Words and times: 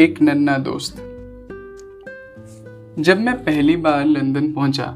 एक 0.00 0.20
नन्ना 0.22 0.56
दोस्त। 0.58 0.96
जब 2.98 3.20
मैं 3.20 3.34
पहली 3.44 3.76
बार 3.76 4.04
लंदन 4.04 4.52
पहुँचा, 4.52 4.86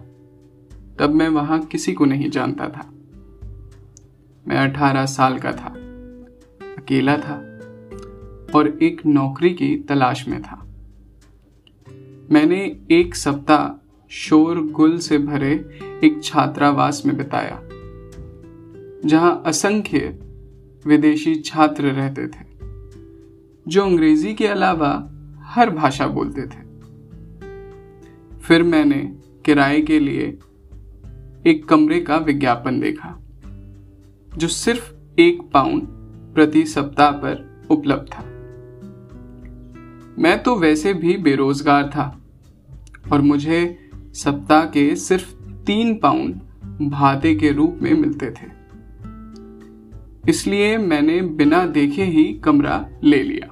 तब 0.98 1.14
मैं 1.14 1.28
वहाँ 1.28 1.58
किसी 1.62 1.92
को 1.92 2.04
नहीं 2.04 2.28
जानता 2.30 2.68
था। 2.68 2.84
मैं 4.46 4.56
अठारह 4.58 5.06
साल 5.06 5.38
का 5.38 5.52
था, 5.52 5.72
अकेला 6.78 7.16
था 7.16 7.34
और 8.54 8.78
एक 8.82 9.04
नौकरी 9.06 9.50
की 9.50 9.74
तलाश 9.78 10.26
में 10.28 10.40
था। 10.42 10.60
मैंने 12.30 12.60
एक 12.90 13.14
सप्ताह 13.14 14.06
शोर 14.10 14.60
गुल 14.70 14.98
से 14.98 15.18
भरे 15.18 15.52
एक 16.04 16.22
छात्रावास 16.24 17.02
में 17.06 17.16
बिताया, 17.16 17.60
जहाँ 19.04 19.42
असंख्य 19.46 20.18
विदेशी 20.86 21.34
छात्र 21.34 21.84
रहते 21.84 22.26
थे। 22.26 22.51
जो 23.68 23.84
अंग्रेज़ी 23.84 24.34
के 24.34 24.46
अलावा 24.46 25.10
हर 25.42 25.70
भाषा 25.70 26.06
बोलते 26.06 26.42
थे। 26.42 26.62
फिर 28.38 28.62
मैंने 28.62 29.16
किराए 29.44 29.80
के 29.80 29.98
लिए 29.98 30.38
एक 31.46 31.66
कमरे 31.68 32.00
का 32.00 32.16
विज्ञापन 32.16 32.80
देखा, 32.80 33.18
जो 34.36 34.48
सिर्फ़ 34.48 34.92
एक 35.20 35.42
पाउंड 35.52 35.82
प्रति 36.34 36.64
सप्ताह 36.64 37.10
पर 37.10 37.66
उपलब्ध 37.70 38.12
था। 38.12 38.22
मैं 40.18 40.42
तो 40.42 40.56
वैसे 40.56 40.94
भी 40.94 41.16
बेरोजगार 41.16 41.88
था 41.88 42.20
और 43.12 43.20
मुझे 43.20 43.90
सप्ताह 44.14 44.64
के 44.64 44.96
सिर्फ़ 44.96 45.34
तीन 45.66 45.94
पाउंड 45.94 46.40
भाते 46.90 47.34
के 47.34 47.52
रूप 47.52 47.78
में 47.82 47.94
मिलते 47.94 48.30
थे। 48.30 48.61
इसलिए 50.28 50.78
मैंने 50.78 51.22
बिना 51.22 51.66
देखे 51.66 52.04
ही 52.04 52.24
कमरा 52.34 52.88
ले 53.04 53.22
लिया। 53.22 53.48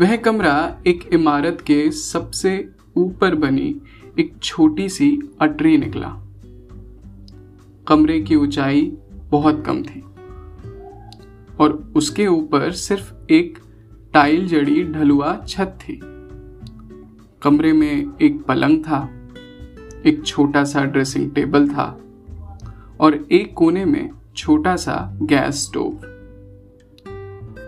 वह 0.00 0.16
कमरा 0.16 0.82
एक 0.86 1.08
इमारत 1.12 1.60
के 1.60 1.90
सबसे 1.90 2.68
ऊपर 2.96 3.34
बनी 3.34 3.80
एक 4.18 4.32
छोटी 4.42 4.88
सी 4.88 5.18
अटरी 5.40 5.76
निकला। 5.76 6.08
कमरे 7.88 8.20
की 8.20 8.36
ऊंचाई 8.36 8.92
बहुत 9.30 9.64
कम 9.66 9.82
थी 9.82 10.00
और 11.60 11.92
उसके 11.96 12.26
ऊपर 12.26 12.72
सिर्फ़ 12.72 13.32
एक 13.32 13.58
टाइल 14.12 14.46
जड़ी 14.46 14.84
ढलुआ 14.84 15.44
छत 15.48 15.78
थी। 15.82 16.00
कमरे 17.42 17.72
में 17.72 18.06
एक 18.22 18.42
पलंग 18.42 18.84
था, 18.84 19.10
एक 20.06 20.22
छोटा 20.26 20.64
सा 20.64 20.84
ड्रेसिंग 20.84 21.30
टेबल 21.30 21.68
था 21.68 22.00
और 23.00 23.14
एक 23.32 23.54
कोने 23.54 23.84
में 23.84 24.10
छोटा 24.36 24.76
सा 24.76 25.18
गैस 25.22 25.64
स्टोव। 25.64 26.00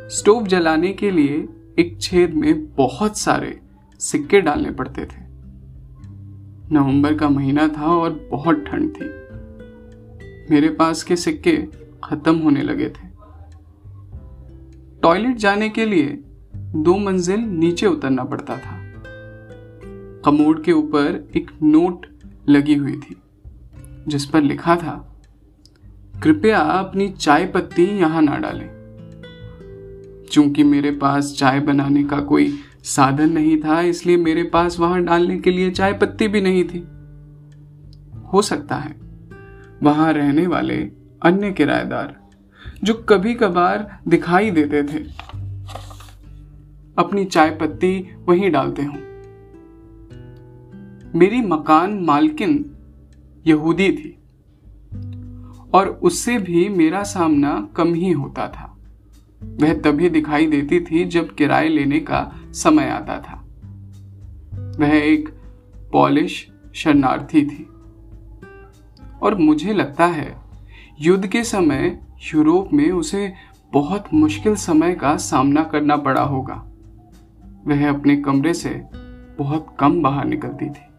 स्टोव 0.09 0.47
जलाने 0.47 0.93
के 0.93 1.11
लिए 1.11 1.49
एक 1.79 1.99
छेद 2.01 2.35
में 2.35 2.75
बहुत 2.75 3.19
सारे 3.19 3.61
सिक्के 3.99 4.41
डालने 4.41 4.71
पड़ते 4.71 5.05
थे। 5.05 5.21
नवंबर 6.75 7.15
का 7.15 7.29
महीना 7.29 7.69
था 7.69 7.87
और 7.87 8.29
बहुत 8.31 8.57
ठंड 8.57 8.91
थी। 8.91 9.05
मेरे 10.55 10.69
पास 10.69 11.03
के 11.03 11.17
सिक्के 11.17 11.57
खत्म 12.05 12.39
होने 12.39 12.63
लगे 12.63 12.89
थे। 12.89 13.09
टॉयलेट 15.03 15.37
जाने 15.37 15.69
के 15.69 15.87
लिए 15.87 16.25
दो 16.57 16.97
मंजिल 16.97 17.41
नीचे 17.41 17.87
उतरना 17.87 18.25
पड़ता 18.25 18.57
था। 18.57 18.79
कमोड 20.25 20.65
के 20.65 20.73
ऊपर 20.73 21.31
एक 21.37 21.51
नोट 21.63 22.07
लगी 22.49 22.75
हुई 22.75 22.97
थी, 22.97 23.17
जिस 24.09 24.27
पर 24.27 24.43
लिखा 24.43 24.77
था 24.77 25.09
कृपया 26.23 26.59
अपनी 26.59 27.09
चाय 27.09 27.47
पत्ती 27.47 27.85
यहाँ 27.99 28.23
ना 28.23 28.37
डालें। 28.37 28.69
चूँकि 30.33 30.65
मेरे 30.65 30.91
पास 30.91 31.35
चाय 31.39 31.61
बनाने 31.61 32.05
का 32.05 32.21
कोई 32.21 32.53
साधन 32.85 33.33
नहीं 33.33 33.57
था, 33.57 33.81
इसलिए 33.81 34.17
मेरे 34.17 34.43
पास 34.43 34.79
वहाँ 34.81 35.03
डालने 35.03 35.39
के 35.39 35.51
लिए 35.51 35.71
चाय 35.71 35.93
पत्ती 35.93 36.29
भी 36.29 36.41
नहीं 36.41 36.65
थी। 36.65 36.79
हो 38.33 38.43
सकता 38.43 38.77
है, 38.77 38.95
वहाँ 39.83 40.13
रहने 40.13 40.47
वाले 40.47 40.77
अन्य 41.23 41.53
किराएदार, 41.53 42.17
जो 42.85 42.95
कभी 43.09 43.35
कभार 43.35 43.99
दिखाई 44.09 44.51
देते 44.51 44.83
थे, 44.83 45.05
अपनी 46.99 47.25
चाय 47.25 47.51
पत्ती 47.51 48.17
वहीं 48.29 48.51
डालते 48.51 48.83
हों। 48.83 48.99
मेरी 51.15 51.41
मकान 51.41 51.99
मालकिन 52.01 52.65
यहूदी 53.47 53.93
थी। 53.93 54.19
और 55.75 55.89
उससे 55.89 56.39
भी 56.39 56.69
मेरा 56.69 57.03
सामना 57.03 57.69
कम 57.77 57.95
ही 57.95 58.13
होता 58.13 58.49
था। 58.49 58.79
वह 59.43 59.75
तभी 59.75 60.11
दिखाई 60.11 60.47
देती 60.47 60.81
थी 60.81 61.05
जब 61.05 61.35
किराए 61.35 61.69
लेने 61.69 62.01
का 62.01 62.33
समय 62.51 62.89
आता 62.89 63.19
था। 63.19 63.45
वह 64.79 64.89
एक 64.89 65.29
पॉलिश 65.93 66.49
शरणार्थी 66.75 67.47
थी। 67.47 67.69
और 69.23 69.35
मुझे 69.35 69.73
लगता 69.73 70.07
है, 70.07 70.37
युद्ध 71.01 71.27
के 71.27 71.45
समय 71.45 72.01
यूरोप 72.35 72.69
में 72.73 72.91
उसे 72.91 73.33
बहुत 73.73 74.05
मुश्किल 74.15 74.55
समय 74.55 74.95
का 74.95 75.17
सामना 75.17 75.63
करना 75.63 75.97
पड़ा 75.97 76.23
होगा। 76.23 76.67
वह 77.67 77.91
अपने 77.91 78.17
कमरे 78.17 78.55
से 78.55 78.83
बहुत 79.39 79.77
कम 79.79 80.03
बाहर 80.03 80.25
निकलती 80.25 80.71
थी। 80.71 80.92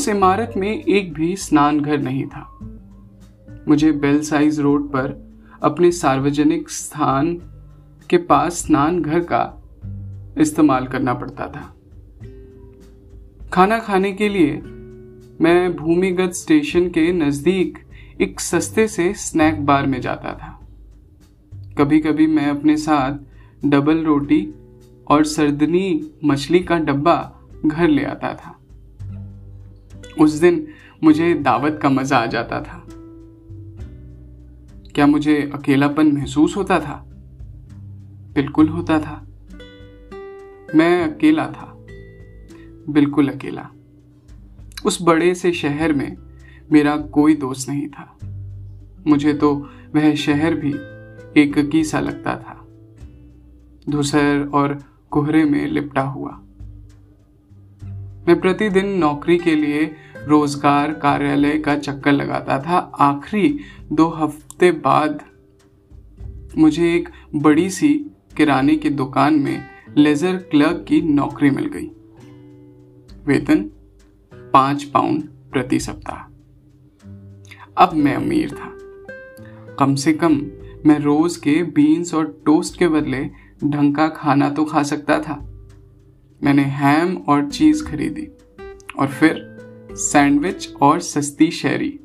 उस 0.00 0.08
इमारत 0.08 0.52
में 0.56 0.84
एक 0.84 1.14
भी 1.14 1.36
स्नान 1.36 1.80
घर 1.80 1.98
नहीं 1.98 2.26
था। 2.26 2.58
मुझे 3.68 3.92
बेल 3.92 4.22
साइज़ 4.22 4.60
रोड 4.60 4.88
पर 4.88 5.32
अपने 5.62 5.92
सार्वजनिक 5.92 6.70
स्थान 6.70 7.34
के 8.10 8.16
पास 8.16 8.52
स्नान 8.52 9.02
घर 9.02 9.20
का 9.20 9.62
इस्तेमाल 10.38 10.86
करना 10.86 11.14
पड़ता 11.14 11.46
था। 11.46 11.74
खाना 13.52 13.78
खाने 13.78 14.12
के 14.12 14.28
लिए 14.28 14.52
मैं 15.40 15.76
भूमिगत 15.76 16.30
स्टेशन 16.30 16.88
के 16.88 17.12
नज़दीक 17.12 17.78
एक 18.20 18.40
सस्ते 18.40 18.88
से 18.88 19.14
स्नैक 19.14 19.66
बार 19.66 19.86
में 19.86 20.00
जाता 20.00 20.32
था। 20.32 20.68
कभी 21.78 22.00
कभी 22.00 22.26
मैं 22.26 22.46
अपने 22.46 22.76
साथ 22.76 23.18
डबल 23.66 24.04
रोटी 24.04 24.54
और 25.08 25.24
सर्दनी 25.24 26.10
मछली 26.24 26.60
का 26.60 26.78
डब्बा 26.78 27.40
घर 27.66 27.88
ले 27.88 28.04
आता 28.04 28.34
था। 28.34 28.56
उस 30.20 30.32
दिन 30.32 30.68
मुझे 31.04 31.34
दावत 31.34 31.80
का 31.82 31.88
मज़ा 31.88 32.18
आ 32.18 32.26
जाता 32.26 32.60
था। 32.60 32.86
क्या 34.94 35.06
मुझे 35.06 35.50
अकेलापन 35.54 36.06
महसूस 36.12 36.56
होता 36.56 36.80
था? 36.80 37.06
बिल्कुल 38.34 38.68
होता 38.68 39.00
था। 39.00 39.26
मैं 40.74 41.16
अकेला 41.16 41.46
था। 41.46 41.86
बिल्कुल 42.88 43.28
अकेला। 43.28 43.70
उस 44.86 44.98
बड़े 45.02 45.34
से 45.34 45.52
शहर 45.52 45.92
में 45.92 46.16
मेरा 46.72 46.96
कोई 46.96 47.34
दोस्त 47.34 47.68
नहीं 47.68 47.88
था। 47.88 48.18
मुझे 49.06 49.34
तो 49.34 49.70
वह 49.94 50.14
शहर 50.14 50.54
भी 50.54 50.72
एक 51.40 51.84
सा 51.86 52.00
लगता 52.00 52.36
था। 52.36 52.66
धूसर 53.92 54.50
और 54.54 54.78
कोहरे 55.10 55.44
में 55.44 55.66
लिपटा 55.66 56.02
हुआ। 56.02 56.42
मैं 58.28 58.40
प्रतिदिन 58.40 58.88
नौकरी 58.88 59.38
के 59.38 59.54
लिए 59.54 59.94
रोज़गार 60.28 60.92
कार्यालय 60.92 61.58
का 61.58 61.76
चक्कर 61.76 62.12
लगाता 62.12 62.58
था। 62.62 62.78
आखिरी 63.00 63.58
दो 63.92 64.08
हफ़्ते 64.08 64.70
बाद 64.72 65.20
मुझे 66.58 66.94
एक 66.94 67.08
बड़ी 67.34 67.68
सी 67.70 67.92
किराने 68.36 68.76
की 68.76 68.90
दुकान 68.90 69.34
में 69.34 69.64
लेजर 69.98 70.36
क्लर्क 70.50 70.84
की 70.88 71.00
नौकरी 71.02 71.50
मिल 71.50 71.66
गई। 71.66 71.90
वेतन 73.26 73.64
पाँच 74.52 74.84
पाउंड 74.84 75.22
प्रति 75.52 75.80
सप्ताह। 75.80 76.28
अब 77.76 77.94
मैं 77.94 78.14
अमीर 78.14 78.50
था। 78.50 78.76
कम 79.78 79.94
से 79.94 80.12
कम 80.12 80.40
मैं 80.86 80.98
रोज 80.98 81.36
के 81.36 81.62
बीन्स 81.62 82.14
और 82.14 82.42
टोस्ट 82.46 82.78
के 82.78 82.88
बदले 82.88 83.24
ढंग 83.64 83.94
का 83.94 84.08
खाना 84.08 84.50
तो 84.50 84.64
खा 84.64 84.82
सकता 84.82 85.18
था। 85.18 85.34
मैंने 86.40 86.62
हैम 86.62 87.16
और 87.28 87.48
चीज़ 87.50 87.84
खरीदी 87.84 88.28
और 88.98 89.06
फिर 89.08 89.49
सैंडविच 89.96 90.74
और 90.82 91.00
सस्ती 91.00 91.50
शेरी। 91.50 92.00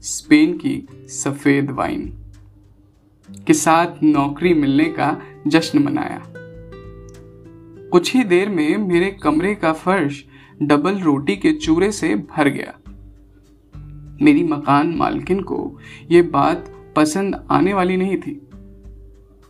स्पेन 0.00 0.58
की 0.58 0.88
सफ़ेद 0.92 1.70
वाइन। 1.70 2.18
के 3.46 3.54
साथ 3.54 3.86
नौकरी 4.02 4.54
मिलने 4.54 4.84
का 4.84 5.22
जश्न 5.46 5.78
मनाया। 5.78 6.22
कुछ 7.88 8.14
ही 8.14 8.24
देर 8.24 8.48
में 8.48 8.76
मेरे 8.76 9.10
कमरे 9.10 9.54
का 9.54 9.72
फर्श 9.72 10.24
डबल 10.62 10.98
रोटी 10.98 11.36
के 11.36 11.52
चूरे 11.52 11.92
से 11.92 12.14
भर 12.14 12.48
गया। 12.48 12.74
मेरी 14.22 14.42
मकान 14.42 14.94
मालकिन 14.94 15.40
को 15.40 15.78
यह 16.10 16.22
बात 16.22 16.72
पसंद 16.96 17.46
आने 17.50 17.74
वाली 17.74 17.96
नहीं 17.96 18.16
थी। 18.16 18.48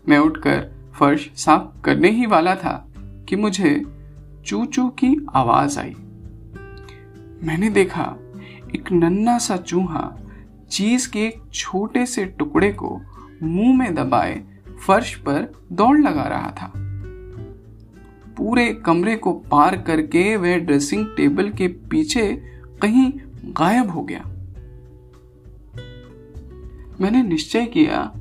मैं 0.08 0.18
उठकर 0.18 0.74
फर्श 0.98 1.30
साफ़ 1.36 1.82
करने 1.82 2.10
ही 2.10 2.26
वाला 2.26 2.54
था 2.54 2.94
कि 3.28 3.36
मुझे 3.36 3.82
चू 4.46 4.64
चू 4.64 4.88
की 4.88 5.26
आवाज़ 5.34 5.78
आई। 5.78 5.94
मैंने 7.44 7.70
देखा 7.70 8.16
एक 8.74 8.92
नन्ना 8.92 9.38
सा 9.38 9.56
चूहा 9.56 10.18
चीज़ 10.70 11.10
के 11.10 11.18
एक 11.18 11.42
छोटे 11.52 12.06
से 12.06 12.24
टुकड़े 12.24 12.72
को 12.72 13.00
मुँह 13.42 13.78
में 13.78 13.94
दबाए 13.94 14.44
फर्श 14.86 15.14
पर 15.14 15.52
दौड़ 15.72 16.00
लगा 16.00 16.22
रहा 16.22 16.50
था। 16.50 16.72
पूरे 18.36 18.74
कमरे 18.74 19.16
को 19.16 19.32
पार 19.32 19.76
करके 19.76 20.36
वह 20.36 20.56
ड्रेसिंग 20.56 21.06
टेबल 21.16 21.50
के 21.50 21.68
पीछे 21.68 22.42
कहीं 22.82 23.12
गायब 23.44 23.90
हो 23.90 24.02
गया। 24.02 24.24
मैंने 27.00 27.22
निश्चय 27.22 27.66
किया 27.66 28.12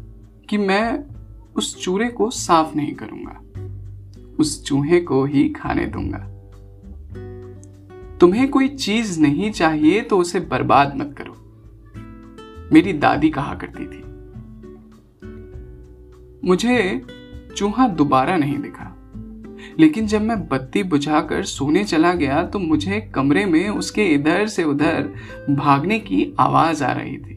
कि 0.50 0.58
मैं 0.58 1.04
उस 1.56 1.84
चूरे 1.84 2.10
को 2.10 2.30
साफ़ 2.30 2.75
नहीं 2.75 2.94
करूँगा। 2.94 3.42
उस 4.40 4.66
चूहे 4.66 5.00
को 5.02 5.25
ही 5.25 5.50
खाने 5.50 5.86
दूँगा। 5.86 6.32
तुम्हें 8.19 8.50
कोई 8.50 8.68
चीज़ 8.68 9.19
नहीं 9.21 9.51
चाहिए 9.51 10.01
तो 10.01 10.18
उसे 10.18 10.39
बर्बाद 10.39 10.95
मत 10.95 11.15
करो। 11.18 11.33
मेरी 12.74 12.94
दादी 12.94 13.30
कहा 13.30 13.56
करती 13.56 13.86
थी। 13.86 14.04
मुझे 16.48 17.01
चूहा 17.57 17.88
दोबारा 17.88 18.38
नहीं 18.38 18.57
दिखा। 18.57 18.89
लेकिन 19.80 20.07
जब 20.07 20.21
मैं 20.21 20.48
बत्ती 20.48 20.83
बुझाकर 20.83 21.44
सोने 21.44 21.83
चला 21.83 22.13
गया 22.13 22.44
तो 22.44 22.60
मुझे 22.60 23.12
कमरे 23.15 23.45
में 23.45 23.69
उसके 23.69 24.06
इधर 24.06 24.48
से 24.48 24.63
उधर 24.63 25.13
भागने 25.50 26.00
की 26.00 26.36
आवाज़ 26.39 26.83
आ 26.83 26.92
रही 26.92 27.18
थी। 27.18 27.33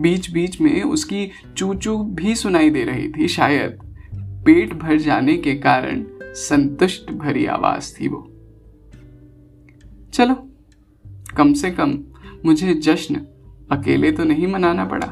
बीच 0.00 0.30
बीच 0.30 0.60
में 0.60 0.82
उसकी 0.82 1.30
चूचू 1.56 1.98
भी 1.98 2.34
सुनाई 2.34 2.70
दे 2.70 2.84
रही 2.84 3.08
थी, 3.08 3.28
शायद 3.28 3.78
पेट 4.46 4.74
भर 4.74 4.96
जाने 4.96 5.36
के 5.36 5.54
कारण 5.54 6.04
संतुष्ट 6.22 7.10
भरी 7.10 7.46
आवाज़ 7.46 8.00
थी 8.00 8.08
वो। 8.08 8.31
चलो, 10.12 10.34
कम 11.36 11.52
से 11.52 11.70
कम 11.70 11.92
मुझे 12.44 12.74
जश्न 12.74 13.20
अकेले 13.70 14.10
तो 14.12 14.24
नहीं 14.24 14.46
मनाना 14.46 14.84
पड़ा। 14.84 15.06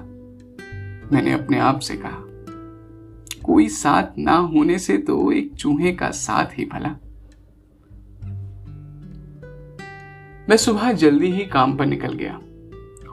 मैंने 1.13 1.33
अपने 1.33 1.59
आप 1.59 1.79
से 1.79 1.97
कहा, 1.97 2.19
कोई 3.45 3.69
साथ 3.69 4.19
ना 4.19 4.37
होने 4.37 4.79
से 4.79 4.97
तो 4.99 5.33
एक 5.33 5.55
चूहे 5.55 5.93
का 5.93 6.11
साथ 6.11 6.59
ही 6.59 6.65
भला। 6.65 6.89
मैं 10.49 10.57
सुबह 10.57 10.93
जल्दी 10.93 11.33
ही 11.33 11.47
काम 11.47 11.77
पर 11.77 11.87
निकल 11.87 12.15
गया 12.15 12.39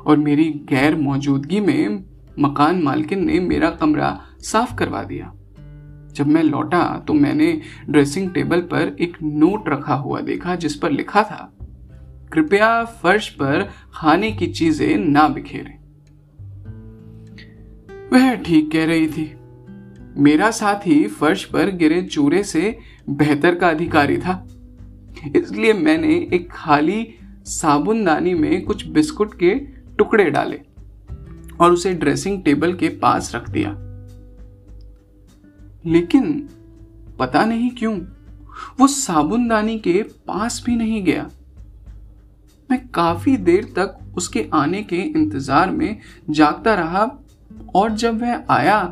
और 0.01 0.18
मेरी 0.18 0.51
गैर 0.69 0.95
मौजूदगी 0.95 1.60
में 1.60 2.04
मकान 2.40 2.81
मालकिन 2.83 3.25
ने 3.25 3.40
मेरा 3.40 3.69
कमरा 3.72 4.18
साफ़ 4.44 4.75
करवा 4.75 5.04
दिया। 5.04 5.33
जब 6.13 6.28
मैं 6.28 6.44
लौटा 6.44 6.83
तो 7.07 7.13
मैंने 7.13 7.62
ड्रेसिंग 7.90 8.30
टेबल 8.31 8.62
पर 8.62 8.95
एक 9.00 9.18
नोट 9.24 9.69
रखा 9.69 9.95
हुआ 9.95 10.22
देखा 10.22 10.56
जिस 10.56 10.75
पर 10.75 10.92
लिखा 10.92 11.24
था 11.24 11.54
कृपया 12.34 12.86
फर्श 12.86 13.30
पर 13.30 13.70
खाने 13.94 14.32
की 14.32 14.48
चीज़ें 14.48 14.98
ना 14.98 15.28
बिखेरें। 15.28 15.78
वह 18.14 18.36
ठीक 18.36 18.72
कह 18.72 18.86
रही 18.86 19.08
थी। 19.08 19.34
मेरा 20.22 20.52
साथी 20.52 21.08
फर्श 21.08 21.46
पर 21.46 21.72
गिरे 21.72 22.02
चूरे 22.02 22.44
से 22.44 22.80
बेहतर 23.10 23.56
का 23.56 23.70
अधिकारी 23.70 24.18
था। 24.18 24.48
इसलिए 25.36 25.74
मैंने 25.74 26.30
एक 26.34 26.50
खाली 26.52 27.08
साबुनदानी 27.44 28.34
में 28.34 28.66
कुछ 28.66 28.88
बिस्कुट 28.88 29.34
के 29.34 29.56
टुकड़े 29.98 30.30
डाले 30.30 30.60
और 31.62 31.72
उसे 31.72 31.94
ड्रेसिंग 31.94 32.44
टेबल 32.44 32.74
के 32.74 32.90
पास 32.90 33.36
रख 33.36 33.50
दिया। 33.50 33.72
लेकिन 35.86 36.50
पता 37.20 37.46
नहीं 37.46 37.70
क्यों, 37.70 38.00
वो 38.80 38.88
साबुनदानी 38.88 39.80
के 39.80 40.04
पास 40.04 40.64
भी 40.66 40.76
नहीं 40.76 41.04
गया। 41.04 41.30
मैं 42.69 42.88
काफ़ी 42.88 43.36
देर 43.38 43.64
तक 43.75 43.98
उसके 44.18 44.46
आने 44.54 44.81
के 44.84 44.96
इंतज़ार 44.96 45.72
में 45.72 45.98
जागता 46.30 46.74
रहा 46.74 47.10
और 47.75 47.92
जब 47.92 48.22
वह 48.22 48.44
आया 48.50 48.84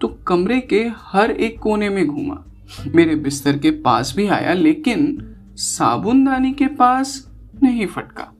तो 0.00 0.08
कमरे 0.26 0.60
के 0.60 0.82
हर 0.96 1.30
एक 1.30 1.58
कोने 1.58 1.88
में 1.88 2.06
घूमा। 2.06 2.42
मेरे 2.94 3.14
बिस्तर 3.14 3.58
के 3.58 3.70
पास 3.70 4.12
भी 4.16 4.26
आया, 4.28 4.52
लेकिन 4.52 5.34
साबुनदानी 5.56 6.52
के 6.52 6.66
पास 6.66 7.30
नहीं 7.62 7.86
फटका। 7.86 8.32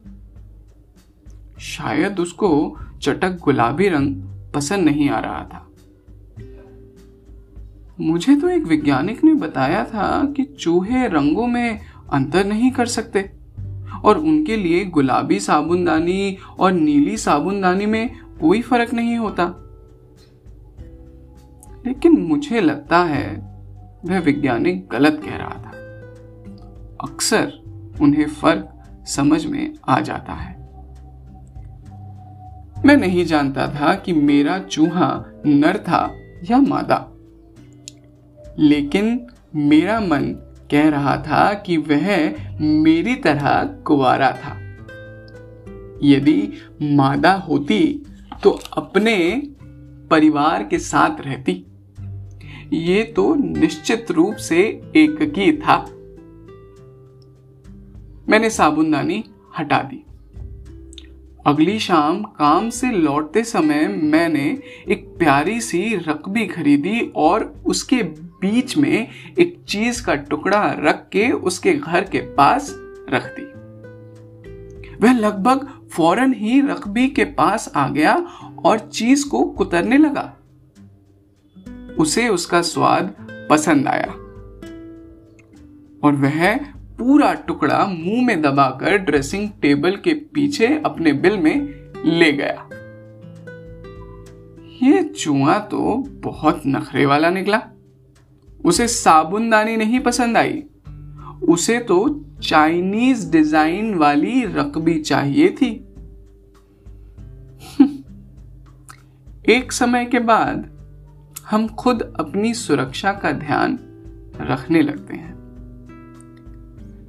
शायद 1.61 2.21
उसको 2.21 2.79
चटक 3.03 3.38
गुलाबी 3.43 3.88
रंग 3.88 4.15
पसंद 4.55 4.85
नहीं 4.85 5.09
आ 5.11 5.19
रहा 5.19 5.43
था। 5.44 5.62
मुझे 8.00 8.35
तो 8.37 8.49
एक 8.49 8.65
वैज्ञानिक 8.65 9.25
ने 9.25 9.35
बताया 9.35 9.85
था 9.85 10.09
कि 10.37 10.44
चूहे 10.44 11.06
रंगों 11.09 11.47
में 11.47 11.81
अंतर 12.12 12.44
नहीं 12.44 12.71
कर 12.71 12.87
सकते। 12.87 13.31
और 14.05 14.19
उनके 14.19 14.57
लिए 14.57 14.85
गुलाबी 14.85 15.41
साबुनदानी 15.41 16.37
और 16.59 16.73
नीली 16.73 17.17
साबुनदानी 17.17 17.87
में 17.87 18.11
कोई 18.41 18.63
फ़र्क 18.63 18.95
नहीं 18.95 19.17
होता। 19.17 19.63
लेकिन 21.87 22.13
मुझे 22.13 22.61
लगता 22.61 22.99
है, 22.99 23.57
वह 24.05 24.19
वैज्ञानिक 24.19 24.89
गलत 24.89 25.23
कह 25.25 25.37
रहा 25.37 25.51
था। 25.51 25.71
अक्सर 27.03 27.53
उन्हें 28.03 28.29
फ़र्क 28.29 28.83
समझ 29.07 29.47
में 29.47 29.75
आ 29.89 30.01
जाता 30.01 30.33
है। 30.33 30.57
मैं 32.87 32.97
नहीं 32.97 33.25
जानता 33.25 33.69
था 33.69 33.95
कि 33.95 34.13
मेरा 34.13 34.59
चूहा 34.59 35.25
नर 35.47 35.77
था 35.77 36.15
या 36.51 36.59
मादा। 36.59 37.13
लेकिन 38.59 39.27
मेरा 39.57 40.01
मन 40.01 40.46
कह 40.71 40.89
रहा 40.89 41.17
था 41.17 41.55
कि 41.55 41.77
वह 41.77 42.35
मेरी 42.61 43.15
तरह 43.15 43.65
कुवारा 43.65 44.31
था। 44.31 44.63
यदि 46.03 46.53
मादा 46.83 47.33
होती 47.33 48.07
तो 48.43 48.51
अपने 48.51 49.43
परिवार 50.11 50.65
के 50.65 50.79
साथ 50.79 51.21
रहती। 51.21 51.67
ये 52.73 53.03
तो 53.03 53.35
निश्चित 53.35 54.11
रूप 54.11 54.35
से 54.35 54.61
एक 54.97 55.17
की 55.23 55.53
था। 55.57 55.83
मैंने 58.29 58.51
साबुनदानी 58.51 59.25
हटा 59.59 59.79
दी। 59.79 60.03
अगली 61.47 61.79
शाम 61.79 62.23
काम 62.23 62.71
से 62.71 62.91
लौटते 62.91 63.45
समय 63.45 63.89
मैंने 63.89 64.59
एक 64.89 65.15
प्यारी 65.19 65.61
सी 65.61 65.97
रकबी 65.97 66.47
खरीदी 66.47 67.12
और 67.17 67.55
उसके 67.67 68.03
बीच 68.47 68.77
में 68.77 69.09
एक 69.39 69.65
चीज़ 69.69 70.07
का 70.07 70.15
टुकड़ा 70.15 70.77
रख 70.79 71.09
के 71.13 71.33
उसके 71.33 71.73
घर 71.73 72.05
के 72.05 72.19
पास 72.19 72.75
रख 73.11 73.35
दी। 73.41 73.47
वह 75.03 75.12
लगभग 75.12 75.69
फ़ौरन 75.93 76.35
ही 76.35 76.61
रकबी 76.61 77.09
के 77.09 77.25
पास 77.25 77.73
आ 77.76 77.88
गया 77.88 78.15
और 78.65 78.79
चीज़ 78.79 79.29
को 79.29 79.45
कुतरने 79.45 79.99
लगा। 79.99 80.37
उसे 81.99 82.29
उसका 82.29 82.62
स्वाद 82.62 83.17
पसंद 83.50 83.88
आया। 83.88 84.12
और 86.05 86.12
वह 86.12 86.57
पूरा 86.99 87.35
टुकड़ा 87.35 87.87
मुँह 87.87 88.26
में 88.26 88.43
दबाकर 88.43 88.97
ड्रेसिंग 88.97 89.50
टेबल 89.62 89.97
के 89.97 90.15
पीछे 90.15 90.83
अपने 90.85 91.12
बिल 91.12 91.38
में 91.38 91.57
ले 92.05 92.33
गया। 92.33 92.69
ये 94.83 95.03
चूहा 95.03 95.59
तो 95.59 96.05
बहुत 96.09 96.62
नखरे 96.67 97.07
वाला 97.07 97.31
निकला। 97.31 97.62
उसे 98.66 98.88
साबुनदानी 98.88 99.76
नहीं 99.76 100.00
पसंद 100.00 100.37
आई। 100.37 100.64
उसे 101.49 101.78
तो 101.78 102.25
चाइनीज़ 102.42 103.30
डिज़ाइन 103.30 103.94
वाली 103.94 104.44
रकबी 104.44 104.99
चाहिए 104.99 105.49
थी। 105.49 105.85
एक 109.49 109.73
समय 109.73 110.04
के 110.04 110.18
बाद 110.18 110.70
हम 111.50 111.68
खुद 111.68 112.14
अपनी 112.20 112.54
सुरक्षा 112.54 113.12
का 113.12 113.32
ध्यान 113.32 113.78
रखने 114.40 114.82
लगते 114.82 115.14
हैं। 115.14 115.37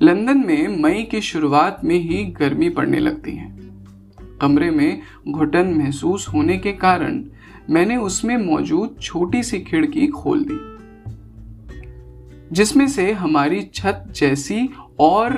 लंदन 0.02 0.38
में 0.38 0.82
मई 0.82 1.04
की 1.04 1.22
शुरुआत 1.22 1.82
में 1.84 1.96
ही 1.96 2.24
गर्मी 2.24 2.70
पड़ने 2.70 3.00
लगती 3.00 3.32
है। 3.32 3.58
कमरे 4.42 4.72
में 4.72 5.02
घुटन 5.28 5.68
महसूस 5.68 6.28
होने 6.28 6.58
के 6.58 6.72
कारण 6.72 7.24
मैंने 7.70 7.98
उसमें 7.98 8.38
मौजूद 8.38 8.96
छोटी 9.02 9.44
सी 9.44 9.60
खिड़की 9.60 10.08
खोल 10.08 10.44
दी। 10.44 10.77
जिसमें 12.52 12.88
से 12.88 13.12
हमारी 13.12 13.62
छत 13.76 14.04
जैसी 14.16 14.70
और 15.00 15.34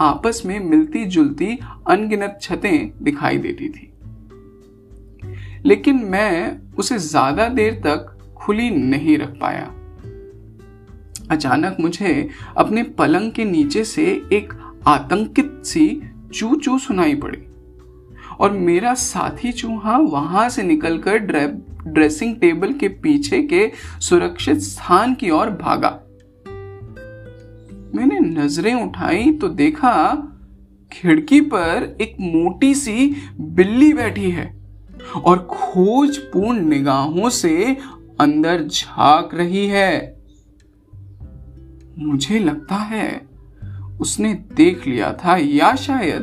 आपस 0.00 0.42
में 0.46 0.58
मिलती 0.60 1.04
जुलती 1.06 1.58
अनगिनत 1.88 2.38
छतें 2.42 3.04
दिखाई 3.04 3.38
देती 3.38 3.68
थी। 3.68 3.86
लेकिन 5.66 5.96
मैं 6.04 6.58
उसे 6.78 6.98
ज़्यादा 6.98 7.48
देर 7.48 7.74
तक 7.86 8.16
खुली 8.36 8.70
नहीं 8.70 9.18
रख 9.18 9.36
पाया। 9.40 9.64
अचानक 11.30 11.76
मुझे 11.80 12.28
अपने 12.56 12.82
पलंग 12.98 13.32
के 13.32 13.44
नीचे 13.44 13.84
से 13.84 14.04
एक 14.32 14.52
आतंकित 14.88 15.62
सी 15.64 15.86
चू 16.34 16.54
चू 16.56 16.78
सुनाई 16.78 17.14
पड़ी 17.14 17.46
और 18.36 18.50
मेरा 18.50 18.94
साथी 18.94 19.52
चूहा 19.52 19.96
वहाँ 19.98 20.48
से 20.48 20.62
निकलकर 20.62 21.18
ड्रेसिंग 21.18 22.36
टेबल 22.36 22.72
के 22.72 22.88
पीछे 22.88 23.42
के 23.42 23.70
सुरक्षित 24.00 24.58
स्थान 24.58 25.14
की 25.14 25.30
ओर 25.30 25.50
भागा। 25.56 25.98
मैंने 27.94 28.18
नज़रें 28.20 28.74
उठाई 28.74 29.32
तो 29.32 29.48
देखा 29.48 29.92
खिड़की 30.92 31.40
पर 31.40 31.96
एक 32.00 32.16
मोटी 32.20 32.74
सी 32.74 33.16
बिल्ली 33.40 33.92
बैठी 33.92 34.30
है 34.30 34.46
और 35.24 35.38
खोजपूर्ण 35.38 36.60
निगाहों 36.60 37.30
से 37.30 37.76
अंदर 38.20 38.62
झाँक 38.62 39.34
रही 39.34 39.66
है। 39.66 40.16
मुझे 41.98 42.38
लगता 42.38 42.74
है 42.74 43.26
उसने 44.00 44.32
देख 44.34 44.86
लिया 44.86 45.12
था 45.12 45.36
या 45.36 45.74
शायद 45.74 46.22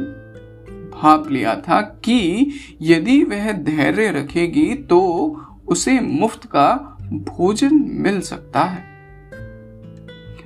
भाप 0.94 1.32
लिया 1.32 1.56
था 1.56 1.82
कि 1.82 2.52
यदि 2.82 3.24
वह 3.24 3.52
धैर्य 3.52 4.12
रखेगी 4.12 4.74
तो 4.74 5.00
उसे 5.68 6.00
मुफ़्त 6.00 6.46
का 6.46 6.98
भोजन 7.14 7.86
मिल 7.90 8.22
सकता 8.22 8.64
है। 8.64 8.97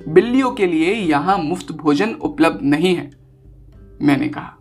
बिल्लियों 0.08 0.50
के 0.50 0.66
लिए 0.66 0.92
यहाँ 0.92 1.36
मुफ़्त 1.38 1.72
भोजन 1.72 2.12
उपलब्ध 2.22 2.62
नहीं 2.64 2.94
है, 2.96 3.10
मैंने 4.02 4.28
कहा। 4.28 4.58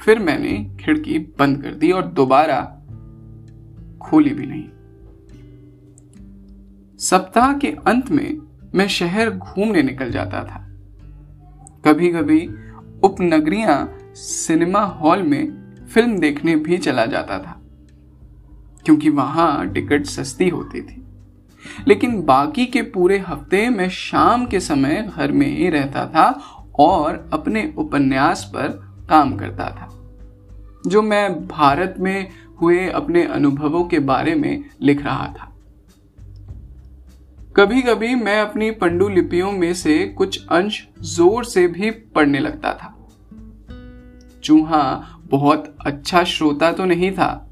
फिर 0.00 0.18
मैंने 0.18 0.52
खिड़की 0.80 1.18
बंद 1.38 1.62
कर 1.62 1.74
दी 1.74 1.90
और 1.92 2.06
दोबारा 2.08 2.60
खोली 4.02 4.30
भी 4.30 4.46
नहीं। 4.46 4.66
सप्ताह 7.00 7.52
के 7.58 7.70
अंत 7.86 8.10
में 8.10 8.38
मैं 8.74 8.86
शहर 8.88 9.30
घूमने 9.30 9.82
निकल 9.82 10.10
जाता 10.10 10.42
था। 10.44 10.64
कभी 11.84 12.10
कभी 12.12 12.46
उपनगरिया 13.04 13.76
सिनेमा 14.14 14.80
हॉल 14.80 15.22
में 15.22 15.86
फ़िल्म 15.86 16.18
देखने 16.18 16.56
भी 16.56 16.78
चला 16.78 17.04
जाता 17.06 17.38
था, 17.38 17.60
क्योंकि 18.86 19.10
वहाँ 19.10 19.68
टिकट 19.68 20.06
सस्ती 20.06 20.48
होती 20.48 20.80
थी। 20.80 21.02
लेकिन 21.88 22.20
बाकी 22.22 22.66
के 22.66 22.82
पूरे 22.82 23.18
हफ़्ते 23.18 23.68
मैं 23.70 23.88
शाम 23.90 24.46
के 24.46 24.60
समय 24.60 25.02
घर 25.16 25.32
में 25.32 25.46
ही 25.48 25.68
रहता 25.70 26.06
था 26.06 26.28
और 26.80 27.28
अपने 27.32 27.72
उपन्यास 27.78 28.44
पर 28.54 28.68
काम 29.10 29.36
करता 29.36 29.70
था। 29.70 29.88
जो 30.86 31.02
मैं 31.02 31.46
भारत 31.48 31.94
में 31.98 32.28
हुए 32.60 32.88
अपने 32.88 33.24
अनुभवों 33.24 33.84
के 33.84 33.98
बारे 33.98 34.34
में 34.34 34.64
लिख 34.82 35.04
रहा 35.04 35.26
था। 35.28 35.52
कभी 37.56 37.82
कभी 37.82 38.14
मैं 38.14 38.40
अपनी 38.40 38.70
पंडुलिपियों 38.70 39.52
में 39.52 39.72
से 39.74 39.98
कुछ 40.08 40.46
अंश 40.46 40.82
ज़ोर 41.06 41.44
से 41.44 41.66
भी 41.68 41.90
पढ़ने 41.90 42.38
लगता 42.38 42.72
था। 42.72 42.94
चूहा 44.44 44.84
बहुत 45.24 45.74
अच्छा 45.86 46.22
श्रोता 46.24 46.70
तो 46.72 46.84
नहीं 46.84 47.10
था, 47.12 47.48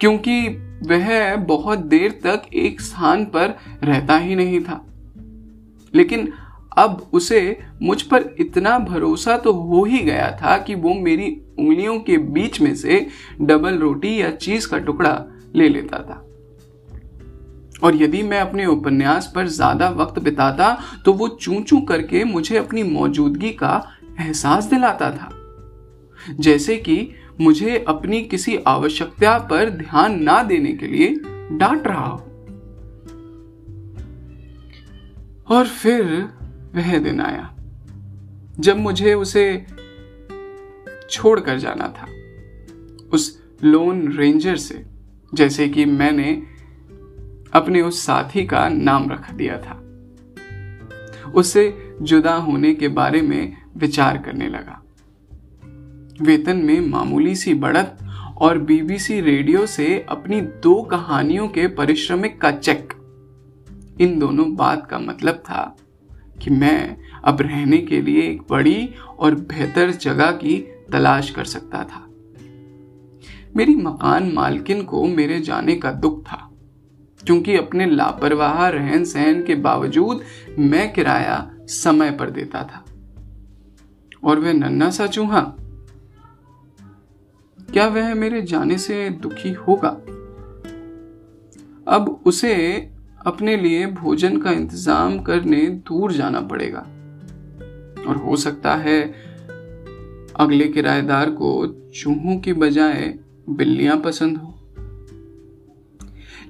क्योंकि 0.00 0.48
वह 0.82 1.36
बहुत 1.36 1.78
देर 1.86 2.10
तक 2.24 2.42
एक 2.54 2.80
स्थान 2.80 3.24
पर 3.24 3.54
रहता 3.82 4.16
ही 4.16 4.34
नहीं 4.34 4.60
था। 4.60 4.84
लेकिन 5.94 6.32
अब 6.78 7.08
उसे 7.12 7.58
मुझ 7.82 8.00
पर 8.02 8.24
इतना 8.40 8.78
भरोसा 8.78 9.36
तो 9.36 9.52
हो 9.52 9.84
ही 9.84 9.98
गया 9.98 10.30
था 10.42 10.56
कि 10.58 10.74
वो 10.74 10.94
मेरी 10.94 11.30
उंगलियों 11.58 11.98
के 12.00 12.16
बीच 12.18 12.60
में 12.60 12.74
से 12.74 13.06
डबल 13.40 13.78
रोटी 13.78 14.20
या 14.20 14.30
चीज़ 14.30 14.68
का 14.68 14.78
टुकड़ा 14.78 15.12
ले 15.56 15.68
लेता 15.68 15.98
था। 15.98 16.24
और 17.82 17.96
यदि 17.96 18.22
मैं 18.22 18.40
अपने 18.40 18.66
उपन्यास 18.66 19.32
पर 19.34 19.46
ज़्यादा 19.46 19.88
वक्त 19.90 20.18
बिताता 20.18 20.76
तो 21.04 21.12
वो 21.12 21.28
चू 21.28 21.60
चू 21.60 21.80
करके 21.80 22.24
मुझे 22.24 22.56
अपनी 22.56 22.82
मौजूदगी 22.82 23.50
का 23.52 23.82
एहसास 24.20 24.64
दिलाता 24.64 25.10
था। 25.10 25.30
जैसे 26.36 26.76
कि 26.76 26.96
मुझे 27.40 27.84
अपनी 27.88 28.22
किसी 28.22 28.56
आवश्यकता 28.56 29.38
पर 29.38 29.70
ध्यान 29.70 30.22
ना 30.22 30.42
देने 30.42 30.72
के 30.72 30.86
लिए 30.86 31.14
डांट 31.52 31.86
रहा 31.86 32.06
हो। 32.06 32.24
और 35.48 35.66
फिर 35.66 36.28
वह 36.74 36.98
दिन 36.98 37.20
आया, 37.20 37.56
जब 38.60 38.76
मुझे 38.76 39.14
उसे 39.14 39.66
छोड़कर 41.10 41.58
जाना 41.58 41.88
था, 41.88 42.06
उस 43.12 43.42
लोन 43.64 44.12
रेंजर 44.12 44.56
से, 44.56 44.86
जैसे 45.34 45.68
कि 45.68 45.84
मैंने 45.84 46.42
अपने 47.52 47.82
उस 47.82 48.06
साथी 48.06 48.46
का 48.46 48.68
नाम 48.68 49.10
रख 49.10 49.30
दिया 49.30 49.58
था। 49.58 49.84
उससे 51.30 51.94
जुदा 52.02 52.34
होने 52.34 52.74
के 52.74 52.88
बारे 52.88 53.22
में 53.22 53.56
विचार 53.76 54.18
करने 54.18 54.48
लगा। 54.48 54.82
वेतन 56.20 56.56
में 56.56 56.80
मामूली 56.80 57.34
सी 57.36 57.52
बढ़त 57.54 57.98
और 58.38 58.58
बीबीसी 58.58 59.20
रेडियो 59.20 59.66
से 59.66 60.06
अपनी 60.08 60.40
दो 60.62 60.74
कहानियों 60.82 61.46
के 61.48 61.66
परिश्रमिक 61.68 62.40
का 62.40 62.50
चेक। 62.50 62.92
इन 64.00 64.18
दोनों 64.18 64.54
बात 64.56 64.86
का 64.86 64.98
मतलब 64.98 65.34
था 65.34 65.76
कि 66.42 66.50
मैं 66.50 66.96
अब 67.24 67.40
रहने 67.40 67.78
के 67.78 68.00
लिए 68.00 68.22
एक 68.22 68.42
बड़ी 68.50 68.88
और 69.18 69.34
बेहतर 69.34 69.90
जगह 69.90 70.30
की 70.32 70.56
तलाश 70.92 71.30
कर 71.30 71.44
सकता 71.44 71.84
था। 71.84 72.04
मेरी 73.56 73.74
मकान 73.76 74.30
मालकिन 74.32 74.82
को 74.82 75.04
मेरे 75.04 75.40
जाने 75.40 75.74
का 75.74 75.92
दुख 75.92 76.22
था, 76.22 76.50
क्योंकि 77.20 77.56
अपने 77.56 77.86
लापरवाह 77.86 78.68
रहन 78.68 79.04
सहन 79.04 79.42
के 79.42 79.54
बावजूद 79.54 80.20
मैं 80.58 80.92
किराया 80.92 81.50
समय 81.68 82.10
पर 82.10 82.30
देता 82.30 82.62
था। 82.64 82.84
और 84.24 84.38
वह 84.38 84.52
नन्ना 84.52 84.90
सा 84.90 85.06
चूहा 85.06 85.40
क्या 87.72 87.86
वह 87.86 88.14
मेरे 88.14 88.42
जाने 88.42 88.78
से 88.78 89.10
दुखी 89.10 89.52
होगा? 89.52 89.88
अब 91.88 92.22
उसे 92.26 92.54
अपने 93.26 93.56
लिए 93.56 93.86
भोजन 93.86 94.38
का 94.38 94.50
इंतज़ाम 94.50 95.18
करने 95.18 95.66
दूर 95.66 96.12
जाना 96.12 96.40
पड़ेगा। 96.40 96.86
और 98.08 98.16
हो 98.16 98.36
सकता 98.36 98.74
है 98.74 99.02
अगले 100.36 100.68
किराएदार 100.68 101.30
को 101.30 101.66
चूहों 101.94 102.38
की 102.38 102.52
बजाय 102.52 103.18
बिल्लियाँ 103.50 103.96
पसंद 103.96 104.36
हो। 104.36 104.54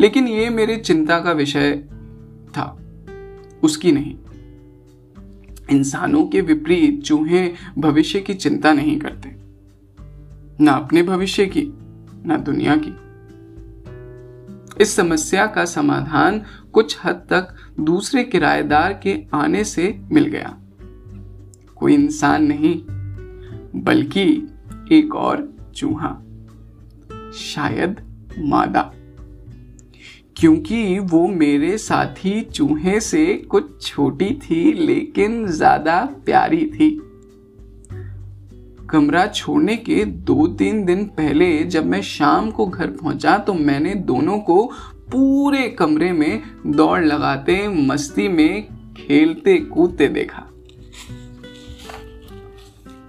लेकिन 0.01 0.29
ये 0.29 0.51
मेरी 0.51 0.77
चिंता 0.77 1.21
का 1.21 1.33
विषय 1.33 1.77
था, 2.49 2.79
उसकी 3.63 3.93
नहीं। 3.93 4.17
इंसानों 5.71 6.27
के 6.27 6.41
विपरीत 6.41 7.03
चूहे 7.03 7.53
भविष्य 7.79 8.21
की 8.21 8.35
चिंता 8.35 8.73
नहीं 8.73 8.99
करते। 8.99 9.38
ना 10.61 10.73
अपने 10.73 11.03
भविष्य 11.03 11.47
की, 11.47 11.73
ना 12.27 12.37
दुनिया 12.37 12.77
की। 12.77 12.97
इस 14.83 14.97
समस्या 14.97 15.47
का 15.47 15.65
समाधान 15.65 16.43
कुछ 16.73 16.99
हद 17.05 17.15
तक 17.15 17.55
दूसरे 17.81 18.25
किराएदार 18.25 19.01
के 19.03 19.19
आने 19.35 19.65
से 19.65 20.01
मिल 20.13 20.27
गया। 20.27 20.57
कोई 21.77 21.95
इंसान 21.95 22.45
नहीं, 22.45 22.83
बल्कि 23.83 24.49
एक 24.93 25.15
और 25.15 25.55
चूहा, 25.75 26.13
शायद 27.35 27.97
मादा। 28.39 28.93
क्योंकि 30.37 30.99
वो 30.99 31.29
मेरे 31.29 31.79
साथी 31.79 32.41
चूहे 32.41 33.01
से 33.01 33.35
कुछ 33.35 33.87
छोटी 33.87 34.41
थी, 34.43 34.73
लेकिन 34.73 35.47
ज़्यादा 35.47 36.05
प्यारी 36.25 36.67
थी। 36.67 37.08
कमरा 38.91 39.27
छोड़ने 39.27 39.77
के 39.77 40.05
दो 40.05 40.47
तीन 40.47 40.85
दिन 40.85 41.05
पहले 41.05 41.65
जब 41.65 41.87
मैं 41.87 42.03
शाम 42.03 42.51
को 42.51 42.67
घर 42.67 42.87
पहुँचा 42.87 43.39
तो 43.39 43.55
मैंने 43.55 43.95
दोनों 43.95 44.39
को 44.39 44.73
पूरे 45.13 45.69
कमरे 45.69 46.13
में 46.13 46.43
दौड़ 46.67 47.05
लगाते, 47.05 47.69
मस्ती 47.69 48.29
में 48.29 48.69
खेलते 48.95 49.57
कूदते 49.59 50.09
देखा। 50.09 50.45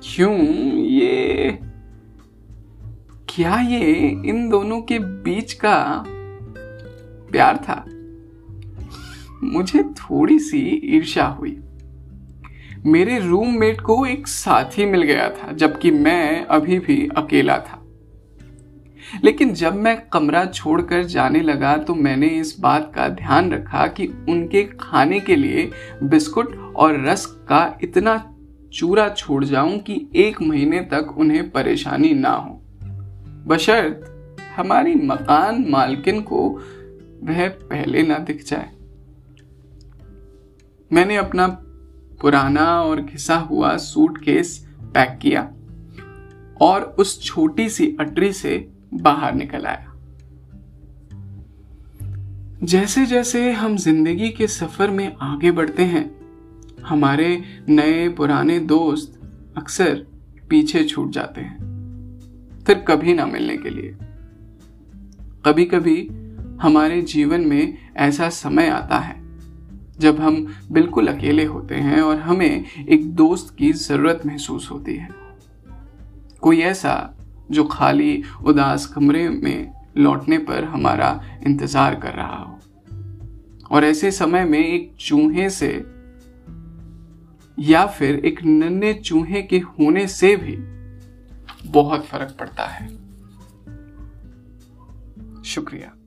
क्यों 0.03 0.39
ये? 0.73 1.59
क्या 3.29 3.59
ये 3.59 4.09
इन 4.25 4.49
दोनों 4.49 4.81
के 4.81 4.99
बीच 4.99 5.53
का 5.53 6.03
प्यार 7.31 7.57
था? 7.57 7.85
मुझे 9.43 9.83
थोड़ी 9.83 10.39
सी 10.39 10.81
ईर्षा 10.83 11.25
हुई। 11.25 11.57
मेरे 12.85 13.19
रूममेट 13.19 13.81
को 13.81 14.05
एक 14.05 14.27
साथी 14.27 14.85
मिल 14.85 15.01
गया 15.01 15.29
था, 15.29 15.51
जबकि 15.51 15.91
मैं 15.91 16.45
अभी 16.45 16.79
भी 16.79 17.09
अकेला 17.17 17.57
था। 17.57 17.85
लेकिन 19.23 19.53
जब 19.53 19.75
मैं 19.75 20.09
कमरा 20.09 20.45
छोड़कर 20.45 21.03
जाने 21.03 21.39
लगा 21.39 21.77
तो 21.77 21.95
मैंने 21.95 22.27
इस 22.27 22.59
बात 22.59 22.91
का 22.95 23.07
ध्यान 23.07 23.51
रखा 23.51 23.87
कि 23.87 24.07
उनके 24.07 24.63
खाने 24.63 25.19
के 25.19 25.35
लिए 25.35 25.71
बिस्कुट 26.03 26.73
और 26.75 27.05
रस्क 27.05 27.45
का 27.49 27.79
इतना 27.83 28.35
चूरा 28.73 29.09
छोड़ 29.09 29.45
जाऊँ 29.45 29.77
कि 29.77 30.09
एक 30.15 30.41
महीने 30.41 30.79
तक 30.79 31.15
उन्हें 31.17 31.49
परेशानी 31.49 32.13
ना 32.13 32.29
हो। 32.29 32.61
बशर्त 33.47 34.37
हमारी 34.55 34.95
मकान 34.95 35.65
मालकिन 35.69 36.21
को 36.21 36.49
वह 37.23 37.49
पहले 37.49 38.03
ना 38.03 38.17
दिख 38.17 38.45
जाए। 38.45 38.69
मैंने 40.93 41.15
अपना 41.15 41.47
पुराना 42.21 42.65
और 42.81 43.01
घिसा 43.01 43.35
हुआ 43.41 43.75
सूटकेस 43.77 44.57
पैक 44.93 45.17
किया 45.21 45.41
और 46.61 46.83
उस 46.99 47.21
छोटी 47.23 47.69
सी 47.69 47.95
अटरी 47.99 48.31
से 48.33 48.57
बाहर 48.93 49.33
निकल 49.33 49.65
आया। 49.65 49.85
जैसे 52.63 53.05
जैसे 53.05 53.51
हम 53.51 53.75
ज़िंदगी 53.77 54.29
के 54.29 54.47
सफ़र 54.47 54.89
में 54.89 55.15
आगे 55.21 55.51
बढ़ते 55.51 55.83
हैं, 55.83 56.09
हमारे 56.85 57.41
नए 57.69 58.07
पुराने 58.09 58.59
दोस्त 58.59 59.19
अक्सर 59.57 60.05
पीछे 60.49 60.83
छूट 60.83 61.11
जाते 61.11 61.41
हैं, 61.41 61.57
फिर 62.67 62.83
कभी 62.87 63.13
ना 63.13 63.25
मिलने 63.25 63.57
के 63.57 63.69
लिए। 63.69 63.95
कभी 65.45 65.65
कभी 65.65 66.07
हमारे 66.61 67.01
जीवन 67.03 67.41
में 67.41 67.77
ऐसा 67.97 68.29
समय 68.29 68.69
आता 68.69 68.97
है 68.99 69.18
जब 69.99 70.19
हम 70.19 70.55
बिल्कुल 70.71 71.07
अकेले 71.07 71.45
होते 71.45 71.75
हैं 71.75 72.01
और 72.01 72.17
हमें 72.17 72.65
एक 72.89 73.11
दोस्त 73.15 73.55
की 73.55 73.73
ज़रूरत 73.73 74.21
महसूस 74.25 74.71
होती 74.71 74.95
है। 74.95 75.09
कोई 76.41 76.61
ऐसा 76.61 77.13
जो 77.51 77.63
खाली, 77.63 78.23
उदास 78.43 78.85
कमरे 78.85 79.29
में 79.29 79.71
लौटने 79.97 80.37
पर 80.37 80.63
हमारा 80.63 81.23
इंतज़ार 81.47 81.95
कर 81.95 82.13
रहा 82.13 82.43
हो। 82.43 82.59
और 83.71 83.83
ऐसे 83.83 84.11
समय 84.11 84.45
में 84.45 84.59
एक 84.59 84.93
चूहे 84.99 85.49
से 85.49 85.85
या 87.59 87.85
फिर 87.85 88.15
एक 88.15 88.43
नन्हे 88.43 88.93
चूहे 88.93 89.41
के 89.41 89.59
होने 89.59 90.07
से 90.07 90.35
भी 90.35 90.57
बहुत 91.69 92.05
फ़र्क 92.05 92.37
पड़ता 92.39 92.63
है। 92.63 92.87
शुक्रिया। 95.43 95.98